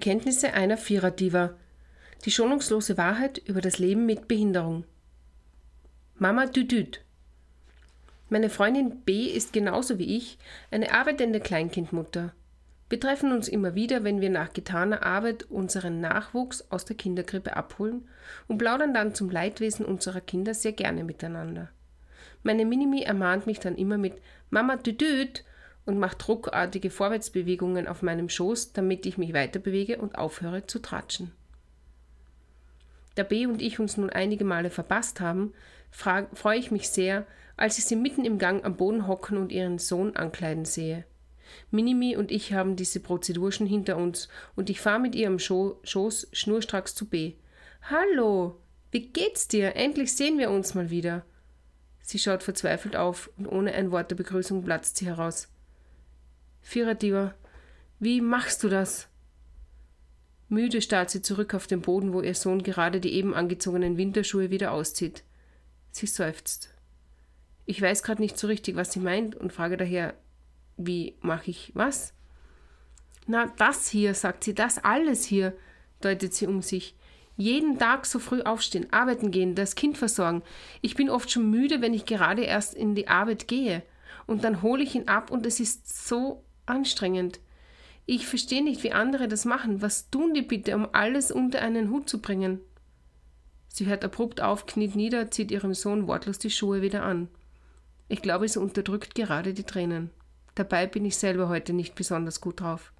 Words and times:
Bekenntnisse 0.00 0.54
einer 0.54 0.78
Viererdiva. 0.78 1.50
Die 2.24 2.30
schonungslose 2.30 2.96
Wahrheit 2.96 3.36
über 3.36 3.60
das 3.60 3.78
Leben 3.78 4.06
mit 4.06 4.28
Behinderung. 4.28 4.84
Mama 6.14 6.46
Düdüd. 6.46 7.04
Meine 8.30 8.48
Freundin 8.48 9.02
B 9.02 9.26
ist 9.26 9.52
genauso 9.52 9.98
wie 9.98 10.16
ich 10.16 10.38
eine 10.70 10.94
arbeitende 10.94 11.38
Kleinkindmutter. 11.38 12.32
Wir 12.88 12.98
treffen 12.98 13.30
uns 13.30 13.46
immer 13.46 13.74
wieder, 13.74 14.02
wenn 14.02 14.22
wir 14.22 14.30
nach 14.30 14.54
getaner 14.54 15.02
Arbeit 15.02 15.42
unseren 15.50 16.00
Nachwuchs 16.00 16.64
aus 16.70 16.86
der 16.86 16.96
Kinderkrippe 16.96 17.54
abholen 17.54 18.08
und 18.48 18.56
plaudern 18.56 18.94
dann 18.94 19.14
zum 19.14 19.28
Leidwesen 19.28 19.84
unserer 19.84 20.22
Kinder 20.22 20.54
sehr 20.54 20.72
gerne 20.72 21.04
miteinander. 21.04 21.68
Meine 22.42 22.64
Minimi 22.64 23.02
ermahnt 23.02 23.46
mich 23.46 23.60
dann 23.60 23.76
immer 23.76 23.98
mit 23.98 24.14
Mama 24.48 24.76
Düdüd 24.76 25.44
und 25.86 25.98
macht 25.98 26.26
ruckartige 26.28 26.90
Vorwärtsbewegungen 26.90 27.86
auf 27.88 28.02
meinem 28.02 28.28
Schoß, 28.28 28.72
damit 28.72 29.06
ich 29.06 29.18
mich 29.18 29.32
weiterbewege 29.32 29.98
und 29.98 30.16
aufhöre 30.16 30.66
zu 30.66 30.80
tratschen. 30.80 31.32
Da 33.14 33.22
B 33.22 33.46
und 33.46 33.60
ich 33.60 33.80
uns 33.80 33.96
nun 33.96 34.10
einige 34.10 34.44
Male 34.44 34.70
verpasst 34.70 35.20
haben, 35.20 35.52
freue 35.90 36.58
ich 36.58 36.70
mich 36.70 36.88
sehr, 36.88 37.26
als 37.56 37.78
ich 37.78 37.84
sie 37.84 37.96
mitten 37.96 38.24
im 38.24 38.38
Gang 38.38 38.64
am 38.64 38.76
Boden 38.76 39.06
hocken 39.06 39.36
und 39.36 39.52
ihren 39.52 39.78
Sohn 39.78 40.16
ankleiden 40.16 40.64
sehe. 40.64 41.04
Minimi 41.70 42.16
und 42.16 42.30
ich 42.30 42.52
haben 42.52 42.76
diese 42.76 43.00
Prozedur 43.00 43.50
schon 43.50 43.66
hinter 43.66 43.96
uns 43.96 44.28
und 44.54 44.70
ich 44.70 44.80
fahre 44.80 45.00
mit 45.00 45.14
ihrem 45.14 45.38
Scho 45.38 45.80
Schoß 45.82 46.28
schnurstracks 46.32 46.94
zu 46.94 47.06
B. 47.06 47.34
Hallo, 47.82 48.60
wie 48.92 49.08
geht's 49.08 49.48
dir? 49.48 49.74
Endlich 49.74 50.14
sehen 50.14 50.38
wir 50.38 50.50
uns 50.50 50.74
mal 50.74 50.90
wieder. 50.90 51.24
Sie 52.02 52.18
schaut 52.18 52.42
verzweifelt 52.42 52.96
auf 52.96 53.30
und 53.36 53.46
ohne 53.46 53.72
ein 53.72 53.90
Wort 53.90 54.10
der 54.10 54.16
Begrüßung 54.16 54.64
platzt 54.64 54.96
sie 54.96 55.06
heraus. 55.06 55.48
Viererdiva, 56.62 57.34
wie 57.98 58.20
machst 58.20 58.62
du 58.62 58.68
das? 58.68 59.08
Müde 60.48 60.82
starrt 60.82 61.10
sie 61.10 61.22
zurück 61.22 61.54
auf 61.54 61.66
den 61.66 61.80
Boden, 61.80 62.12
wo 62.12 62.22
ihr 62.22 62.34
Sohn 62.34 62.62
gerade 62.62 63.00
die 63.00 63.12
eben 63.12 63.34
angezogenen 63.34 63.96
Winterschuhe 63.96 64.50
wieder 64.50 64.72
auszieht. 64.72 65.22
Sie 65.92 66.06
seufzt. 66.06 66.74
Ich 67.66 67.80
weiß 67.80 68.02
gerade 68.02 68.20
nicht 68.20 68.36
so 68.36 68.48
richtig, 68.48 68.74
was 68.74 68.92
sie 68.92 69.00
meint 69.00 69.36
und 69.36 69.52
frage 69.52 69.76
daher, 69.76 70.14
wie 70.76 71.14
mache 71.20 71.50
ich 71.50 71.70
was? 71.74 72.14
Na, 73.26 73.46
das 73.58 73.88
hier, 73.88 74.14
sagt 74.14 74.42
sie, 74.42 74.54
das 74.54 74.82
alles 74.82 75.24
hier, 75.24 75.56
deutet 76.00 76.34
sie 76.34 76.48
um 76.48 76.62
sich. 76.62 76.96
Jeden 77.36 77.78
Tag 77.78 78.06
so 78.06 78.18
früh 78.18 78.42
aufstehen, 78.42 78.92
arbeiten 78.92 79.30
gehen, 79.30 79.54
das 79.54 79.76
Kind 79.76 79.96
versorgen. 79.98 80.42
Ich 80.80 80.96
bin 80.96 81.08
oft 81.10 81.30
schon 81.30 81.48
müde, 81.48 81.80
wenn 81.80 81.94
ich 81.94 82.06
gerade 82.06 82.42
erst 82.42 82.74
in 82.74 82.94
die 82.94 83.08
Arbeit 83.08 83.46
gehe. 83.46 83.82
Und 84.26 84.42
dann 84.42 84.62
hole 84.62 84.82
ich 84.82 84.94
ihn 84.94 85.08
ab 85.08 85.30
und 85.30 85.46
es 85.46 85.60
ist 85.60 86.06
so 86.06 86.42
anstrengend. 86.70 87.40
Ich 88.06 88.26
verstehe 88.26 88.64
nicht, 88.64 88.82
wie 88.82 88.92
andere 88.92 89.28
das 89.28 89.44
machen. 89.44 89.82
Was 89.82 90.10
tun 90.10 90.34
die 90.34 90.42
bitte, 90.42 90.74
um 90.74 90.88
alles 90.92 91.30
unter 91.30 91.60
einen 91.60 91.90
Hut 91.90 92.08
zu 92.08 92.20
bringen? 92.20 92.60
Sie 93.68 93.86
hört 93.86 94.04
abrupt 94.04 94.40
auf, 94.40 94.66
kniet 94.66 94.96
nieder, 94.96 95.30
zieht 95.30 95.50
ihrem 95.50 95.74
Sohn 95.74 96.08
wortlos 96.08 96.38
die 96.38 96.50
Schuhe 96.50 96.82
wieder 96.82 97.04
an. 97.04 97.28
Ich 98.08 98.22
glaube, 98.22 98.48
sie 98.48 98.58
unterdrückt 98.58 99.14
gerade 99.14 99.54
die 99.54 99.62
Tränen. 99.62 100.10
Dabei 100.56 100.86
bin 100.86 101.04
ich 101.04 101.16
selber 101.16 101.48
heute 101.48 101.72
nicht 101.72 101.94
besonders 101.94 102.40
gut 102.40 102.60
drauf. 102.60 102.92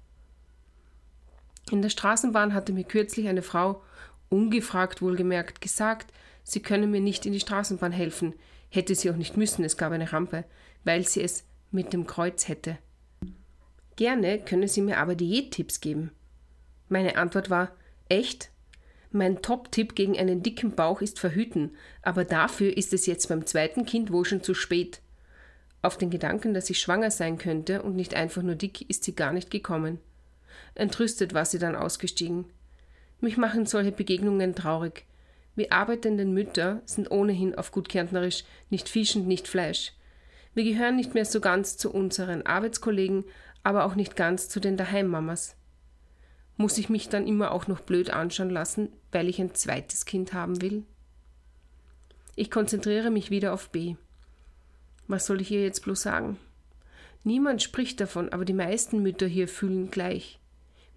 In 1.69 1.81
der 1.81 1.89
Straßenbahn 1.89 2.53
hatte 2.53 2.71
mir 2.71 2.85
kürzlich 2.85 3.27
eine 3.27 3.41
Frau, 3.41 3.83
ungefragt 4.29 5.01
wohlgemerkt, 5.01 5.59
gesagt, 5.59 6.11
sie 6.43 6.61
könne 6.61 6.87
mir 6.87 7.01
nicht 7.01 7.25
in 7.25 7.33
die 7.33 7.39
Straßenbahn 7.41 7.91
helfen, 7.91 8.33
hätte 8.69 8.95
sie 8.95 9.11
auch 9.11 9.17
nicht 9.17 9.35
müssen, 9.35 9.65
es 9.65 9.77
gab 9.77 9.91
eine 9.91 10.11
Rampe, 10.13 10.45
weil 10.85 11.05
sie 11.05 11.21
es 11.21 11.43
mit 11.69 11.91
dem 11.91 12.07
Kreuz 12.07 12.47
hätte. 12.47 12.77
Gerne 14.01 14.39
könne 14.39 14.67
sie 14.67 14.81
mir 14.81 14.97
aber 14.97 15.13
Diättipps 15.13 15.79
geben. 15.79 16.09
Meine 16.89 17.17
Antwort 17.17 17.51
war: 17.51 17.71
Echt? 18.09 18.49
Mein 19.11 19.43
Top-Tipp 19.43 19.93
gegen 19.93 20.17
einen 20.17 20.41
dicken 20.41 20.71
Bauch 20.71 21.03
ist 21.03 21.19
verhüten, 21.19 21.75
aber 22.01 22.25
dafür 22.25 22.75
ist 22.75 22.93
es 22.93 23.05
jetzt 23.05 23.29
beim 23.29 23.45
zweiten 23.45 23.85
Kind 23.85 24.11
wohl 24.11 24.25
schon 24.25 24.41
zu 24.41 24.55
spät. 24.55 25.01
Auf 25.83 25.99
den 25.99 26.09
Gedanken, 26.09 26.55
dass 26.55 26.71
ich 26.71 26.79
schwanger 26.79 27.11
sein 27.11 27.37
könnte 27.37 27.83
und 27.83 27.95
nicht 27.95 28.15
einfach 28.15 28.41
nur 28.41 28.55
dick, 28.55 28.89
ist 28.89 29.03
sie 29.03 29.13
gar 29.13 29.33
nicht 29.33 29.51
gekommen. 29.51 29.99
Entrüstet 30.73 31.35
war 31.35 31.45
sie 31.45 31.59
dann 31.59 31.75
ausgestiegen. 31.75 32.45
Mich 33.19 33.37
machen 33.37 33.67
solche 33.67 33.91
Begegnungen 33.91 34.55
traurig. 34.55 35.05
Wir 35.53 35.71
arbeitenden 35.71 36.33
Mütter 36.33 36.81
sind 36.85 37.11
ohnehin 37.11 37.53
auf 37.53 37.71
gut 37.71 37.87
Kärntnerisch 37.87 38.45
nicht 38.71 38.89
Fisch 38.89 39.15
und 39.15 39.27
nicht 39.27 39.47
Fleisch. 39.47 39.93
Wir 40.53 40.65
gehören 40.65 40.97
nicht 40.97 41.13
mehr 41.13 41.23
so 41.23 41.39
ganz 41.39 41.77
zu 41.77 41.93
unseren 41.93 42.41
Arbeitskollegen, 42.41 43.23
aber 43.63 43.85
auch 43.85 43.95
nicht 43.95 44.15
ganz 44.15 44.49
zu 44.49 44.59
den 44.59 44.77
Daheimmamas. 44.77 45.55
Muss 46.57 46.77
ich 46.77 46.89
mich 46.89 47.09
dann 47.09 47.27
immer 47.27 47.51
auch 47.51 47.67
noch 47.67 47.81
blöd 47.81 48.09
anschauen 48.09 48.49
lassen, 48.49 48.89
weil 49.11 49.29
ich 49.29 49.39
ein 49.39 49.53
zweites 49.53 50.05
Kind 50.05 50.33
haben 50.33 50.61
will? 50.61 50.83
Ich 52.35 52.51
konzentriere 52.51 53.11
mich 53.11 53.29
wieder 53.29 53.53
auf 53.53 53.69
B. 53.69 53.95
Was 55.07 55.25
soll 55.25 55.41
ich 55.41 55.51
ihr 55.51 55.63
jetzt 55.63 55.81
bloß 55.81 56.01
sagen? 56.01 56.37
Niemand 57.23 57.61
spricht 57.61 57.99
davon, 57.99 58.29
aber 58.29 58.45
die 58.45 58.53
meisten 58.53 59.01
Mütter 59.03 59.27
hier 59.27 59.47
fühlen 59.47 59.91
gleich. 59.91 60.39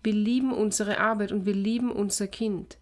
Wir 0.03 0.13
lieben 0.13 0.53
unsere 0.53 0.99
Arbeit 0.99 1.33
und 1.33 1.47
wir 1.47 1.55
lieben 1.55 1.91
unser 1.91 2.27
Kind. 2.27 2.79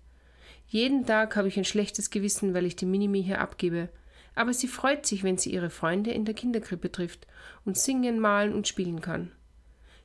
Jeden 0.69 1.07
Tag 1.07 1.37
habe 1.37 1.49
ich 1.49 1.57
ein 1.57 1.65
schlechtes 1.65 2.11
Gewissen, 2.11 2.55
weil 2.55 2.67
ich 2.67 2.77
die 2.77 2.87
Minimi 2.87 3.23
hier 3.23 3.41
abgebe. 3.41 3.89
Aber 4.35 4.53
sie 4.55 4.69
freut 4.69 5.07
sich, 5.07 5.23
wenn 5.23 5.39
sie 5.39 5.53
ihre 5.53 5.71
Freunde 5.71 6.11
in 6.11 6.25
der 6.25 6.35
Kinderkrippe 6.35 6.91
trifft 6.91 7.27
und 7.65 7.77
singen, 7.77 8.19
malen 8.19 8.55
und 8.55 8.69
spielen 8.69 9.01
kann 9.01 9.33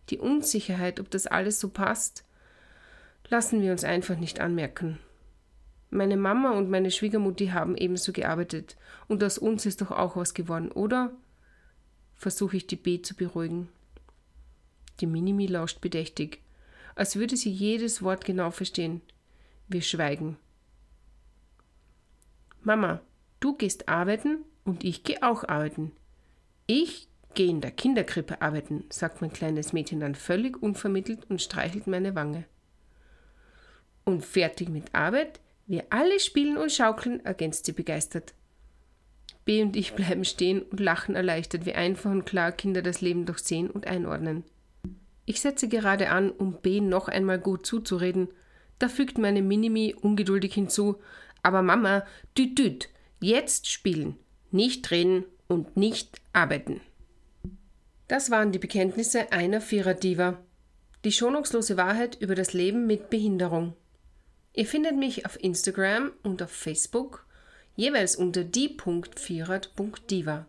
die 0.10 0.20
Unsicherheit, 0.20 1.00
ob 1.00 1.10
das 1.10 1.28
alles 1.28 1.60
so 1.60 1.70
passt, 1.70 2.24
lassen 3.30 3.62
wir 3.62 3.72
uns 3.72 3.84
einfach 3.84 4.18
nicht 4.18 4.40
anmerken. 4.40 5.00
Meine 5.90 6.18
Mama 6.18 6.52
und 6.52 6.70
meine 6.70 6.92
Schwiegermutti 6.92 7.48
haben 7.48 7.78
ebenso 7.78 8.12
gearbeitet, 8.12 8.76
und 9.08 9.24
aus 9.24 9.38
uns 9.38 9.66
ist 9.66 9.82
doch 9.82 9.92
auch 9.92 10.16
was 10.16 10.34
geworden, 10.34 10.72
oder? 10.72 11.12
versuche 12.18 12.58
ich 12.58 12.68
die 12.68 12.76
B 12.76 13.02
zu 13.02 13.16
beruhigen. 13.16 13.70
Die 15.00 15.06
Minimi 15.06 15.46
lauscht 15.46 15.82
bedächtig, 15.82 16.42
als 16.96 17.16
würde 17.16 17.38
sie 17.38 17.52
jedes 17.52 18.02
Wort 18.02 18.26
genau 18.26 18.50
verstehen. 18.52 19.02
Wir 19.68 19.82
schweigen. 19.82 20.38
Mama, 22.64 23.02
du 23.40 23.56
gehst 23.56 23.88
arbeiten 23.88 24.40
und 24.66 24.84
ich 24.84 25.04
gehe 25.04 25.22
auch 25.22 25.44
arbeiten. 25.44 25.92
Ich 26.66 27.08
Geh 27.38 27.50
in 27.50 27.62
der 27.62 27.70
Kinderkrippe 27.70 28.42
arbeiten, 28.42 28.86
sagt 28.90 29.22
mein 29.22 29.32
kleines 29.32 29.72
Mädchen 29.72 30.00
dann 30.00 30.16
völlig 30.16 30.60
unvermittelt 30.60 31.30
und 31.30 31.40
streichelt 31.40 31.86
meine 31.86 32.16
Wange. 32.16 32.46
Und 34.06 34.26
fertig 34.26 34.70
mit 34.70 34.96
Arbeit? 34.96 35.40
Wir 35.68 35.84
alle 35.92 36.20
spielen 36.20 36.58
und 36.58 36.72
schaukeln, 36.72 37.24
ergänzt 37.24 37.68
sie 37.68 37.74
begeistert. 37.74 38.34
B 39.46 39.62
und 39.62 39.76
ich 39.76 39.94
bleiben 39.94 40.26
stehen 40.26 40.64
und 40.64 40.80
lachen 40.80 41.14
erleichtert, 41.14 41.68
wie 41.68 41.74
einfach 41.74 42.10
und 42.10 42.26
klar 42.26 42.52
Kinder 42.52 42.82
das 42.82 43.02
Leben 43.02 43.28
doch 43.28 43.38
sehen 43.38 43.70
und 43.70 43.86
einordnen. 43.86 44.44
Ich 45.28 45.40
setze 45.40 45.68
gerade 45.68 46.10
an, 46.10 46.32
um 46.32 46.54
B 46.54 46.82
noch 46.82 47.08
einmal 47.08 47.38
gut 47.38 47.68
zuzureden. 47.68 48.30
Da 48.80 48.90
fügt 48.90 49.20
meine 49.20 49.44
Minimi 49.44 49.94
ungeduldig 49.94 50.56
hinzu: 50.56 50.96
Aber 51.44 51.62
Mama, 51.62 52.04
düt 52.36 52.58
düt, 52.58 52.90
jetzt 53.20 53.70
spielen, 53.70 54.18
nicht 54.50 54.90
reden 54.90 55.24
und 55.48 55.78
nicht 55.78 56.20
arbeiten. 56.34 56.82
Das 58.08 58.32
waren 58.32 58.52
die 58.52 58.60
Bekenntnisse 58.60 59.32
einer 59.32 59.62
Viererdiva. 59.62 60.38
Die 61.04 61.12
schonungslose 61.12 61.78
Wahrheit 61.78 62.18
über 62.20 62.34
das 62.36 62.54
Leben 62.54 62.86
mit 62.88 63.10
Behinderung. 63.10 63.74
Ihr 64.54 64.66
findet 64.66 64.96
mich 64.98 65.26
auf 65.26 65.42
Instagram 65.44 66.12
und 66.24 66.42
auf 66.42 66.52
Facebook 66.52 67.26
jeweils 67.76 68.16
unter 68.16 68.44
die.vierert.diva. 68.44 70.46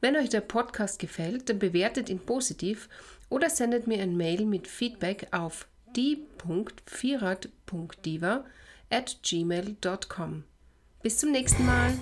Wenn 0.00 0.16
euch 0.16 0.28
der 0.28 0.42
Podcast 0.42 0.98
gefällt, 0.98 1.48
dann 1.48 1.58
bewertet 1.58 2.10
ihn 2.10 2.20
positiv 2.20 2.90
oder 3.30 3.48
sendet 3.48 3.86
mir 3.86 4.02
ein 4.02 4.14
Mail 4.16 4.44
mit 4.44 4.68
Feedback 4.68 5.28
auf 5.30 5.66
die.vierert.diva 5.96 8.44
at 8.90 9.16
gmail.com. 9.22 10.44
Bis 11.02 11.18
zum 11.18 11.32
nächsten 11.32 11.64
Mal. 11.64 11.94